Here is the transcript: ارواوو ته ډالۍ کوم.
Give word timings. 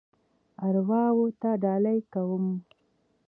ارواوو 0.65 1.25
ته 1.41 1.49
ډالۍ 1.63 1.99
کوم. 2.13 2.45